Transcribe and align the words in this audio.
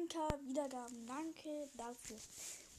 9k 0.00 0.46
Wiedergaben. 0.46 1.06
Danke 1.06 1.68
dafür. 1.76 2.16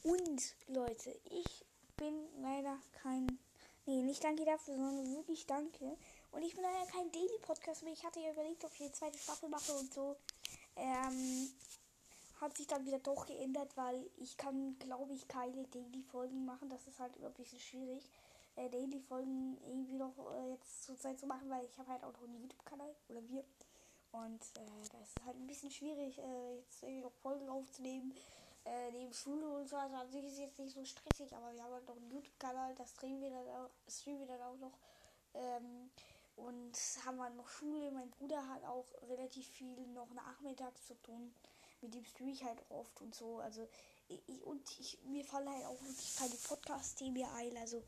Und 0.02 0.54
Leute, 0.68 1.14
ich 1.30 1.64
bin 1.96 2.14
leider 2.40 2.76
kein. 3.02 3.38
Nee, 3.86 4.02
nicht 4.02 4.24
danke 4.24 4.44
dafür, 4.44 4.74
sondern 4.74 5.14
wirklich 5.14 5.46
danke. 5.46 5.96
Und 6.32 6.42
ich 6.42 6.54
bin 6.54 6.64
leider 6.64 6.90
kein 6.90 7.12
Daily 7.12 7.38
Podcast 7.42 7.82
mehr. 7.82 7.92
Ich 7.92 8.04
hatte 8.04 8.20
ja 8.20 8.32
überlegt, 8.32 8.64
ob 8.64 8.72
ich 8.72 8.86
die 8.86 8.92
zweite 8.92 9.18
Staffel 9.18 9.48
mache 9.48 9.72
und 9.72 9.92
so. 9.92 10.16
Ähm, 10.76 11.48
hat 12.40 12.56
sich 12.56 12.66
dann 12.66 12.86
wieder 12.86 12.98
doch 12.98 13.26
geändert, 13.26 13.76
weil 13.76 14.04
ich 14.16 14.36
kann, 14.36 14.76
glaube 14.80 15.12
ich, 15.12 15.28
keine 15.28 15.64
Daily-Folgen 15.68 16.44
machen. 16.44 16.68
Das 16.70 16.86
ist 16.88 16.98
halt 16.98 17.12
ein 17.22 17.34
bisschen 17.34 17.60
schwierig, 17.60 18.02
äh, 18.56 18.68
Daily-Folgen 18.68 19.58
irgendwie 19.68 19.94
noch 19.94 20.14
äh, 20.32 20.50
jetzt 20.50 20.84
zur 20.84 20.98
Zeit 20.98 21.20
zu 21.20 21.26
machen, 21.26 21.48
weil 21.50 21.64
ich 21.66 21.78
habe 21.78 21.90
halt 21.90 22.02
auch 22.02 22.12
noch 22.12 22.22
einen 22.22 22.40
YouTube-Kanal 22.40 22.94
oder 23.08 23.28
wir. 23.28 23.44
Und 24.12 24.42
äh, 24.58 24.88
da 24.90 24.98
ist 25.00 25.18
es 25.18 25.24
halt 25.24 25.36
ein 25.36 25.46
bisschen 25.46 25.70
schwierig, 25.70 26.18
äh, 26.18 26.56
jetzt 26.56 26.82
irgendwie 26.82 27.02
noch 27.02 27.12
Folgen 27.12 27.48
aufzunehmen. 27.48 28.14
Äh, 28.64 28.92
neben 28.92 29.12
Schule 29.12 29.48
und 29.48 29.68
so, 29.68 29.76
also 29.76 29.96
an 29.96 30.10
sich 30.10 30.24
ist 30.24 30.34
es 30.34 30.38
jetzt 30.38 30.58
nicht 30.58 30.74
so 30.74 30.84
stressig, 30.84 31.34
aber 31.34 31.52
wir 31.52 31.64
haben 31.64 31.72
halt 31.72 31.88
noch 31.88 31.96
einen 31.96 32.10
YouTube-Kanal, 32.10 32.74
das 32.76 32.92
streamen 32.92 33.20
wir 33.20 33.30
dann 33.30 33.48
auch, 33.48 33.70
streamen 33.88 34.20
wir 34.20 34.26
dann 34.28 34.42
auch 34.42 34.56
noch. 34.56 34.78
Ähm, 35.34 35.90
und 36.36 36.72
haben 37.04 37.20
halt 37.20 37.36
noch 37.36 37.48
Schule. 37.48 37.90
Mein 37.90 38.10
Bruder 38.10 38.46
hat 38.48 38.64
auch 38.64 38.86
relativ 39.08 39.46
viel 39.48 39.86
noch 39.88 40.12
nachmittags 40.14 40.86
zu 40.86 40.94
tun 41.02 41.34
mit 41.82 41.94
dem 41.94 42.04
streame 42.04 42.32
ich 42.32 42.44
halt 42.44 42.58
oft 42.70 43.00
und 43.02 43.14
so. 43.14 43.38
Also 43.38 43.68
ich, 44.08 44.42
und 44.44 44.62
ich, 44.78 44.98
mir 45.04 45.24
fallen 45.24 45.48
halt 45.48 45.64
auch 45.66 45.80
wirklich 45.82 46.16
keine 46.16 46.34
Podcast-Themen 46.34 47.24
ein. 47.36 47.56
Also 47.56 47.82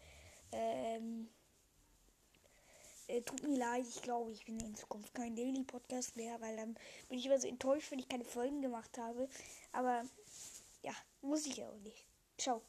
ähm, 0.52 1.30
äh, 3.08 3.22
tut 3.22 3.42
mir 3.42 3.56
leid, 3.58 3.86
ich 3.88 4.02
glaube, 4.02 4.32
ich 4.32 4.44
bin 4.44 4.58
in 4.60 4.74
Zukunft 4.74 5.14
kein 5.14 5.36
Daily 5.36 5.64
Podcast 5.64 6.16
mehr, 6.16 6.40
weil 6.40 6.56
dann 6.56 6.74
bin 7.08 7.18
ich 7.18 7.27
immer 7.27 7.38
so 7.38 7.48
enttäuscht, 7.48 7.90
wenn 7.90 7.98
ich 7.98 8.08
keine 8.08 8.24
Folgen 8.24 8.62
gemacht 8.62 8.96
habe. 8.98 9.28
Aber 9.72 10.04
ja, 10.82 10.92
muss 11.22 11.46
ich 11.46 11.56
ja 11.56 11.68
auch 11.68 11.78
nicht. 11.80 12.06
Ciao. 12.38 12.62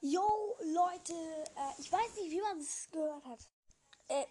Yo, 0.00 0.56
Leute, 0.60 1.12
äh, 1.12 1.80
ich 1.80 1.92
weiß 1.92 2.16
nicht, 2.16 2.30
wie 2.32 2.40
man 2.40 2.58
es 2.58 2.88
gehört 2.90 3.24
hat. 3.24 3.38
Äh, 4.08 4.26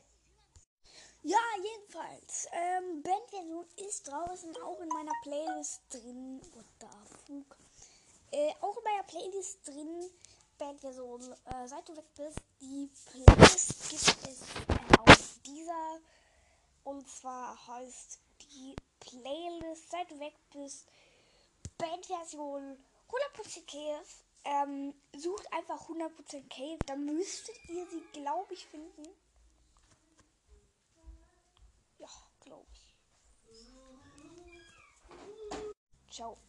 ja, 1.23 1.37
jedenfalls. 1.63 2.47
Ähm, 2.51 3.03
Bandversion 3.03 3.65
ist 3.77 4.07
draußen 4.07 4.57
auch 4.63 4.81
in 4.81 4.89
meiner 4.89 5.13
Playlist 5.21 5.81
drin. 5.89 6.41
What 6.53 6.65
the 6.79 6.87
fuck? 7.25 7.57
Äh, 8.31 8.51
auch 8.61 8.75
in 8.75 8.83
meiner 8.83 9.03
Playlist 9.03 9.67
drin. 9.67 10.00
Bandversion. 10.61 11.21
Äh, 11.45 11.67
seit 11.67 11.89
du 11.89 11.97
weg 11.97 12.05
bist, 12.15 12.39
die 12.61 12.89
Playlist 13.05 13.89
gibt 13.89 14.27
es 14.27 14.43
auf 14.99 15.39
dieser. 15.45 15.99
Und 16.83 17.09
zwar 17.09 17.67
heißt 17.67 18.19
die 18.41 18.75
Playlist, 18.99 19.89
seit 19.89 20.11
du 20.11 20.19
weg 20.19 20.35
bist, 20.53 20.87
Bandversion 21.77 22.77
100% 23.09 23.65
Cave. 23.65 24.05
Ähm, 24.43 24.93
sucht 25.15 25.51
einfach 25.51 25.89
100% 25.89 26.47
Cave. 26.49 26.79
Dann 26.85 27.05
müsstet 27.05 27.55
ihr 27.69 27.85
sie, 27.87 28.03
glaube 28.13 28.53
ich, 28.53 28.65
finden. 28.67 29.03
glaube 32.51 32.67
ich. 32.73 32.95
Ciao. 36.11 36.37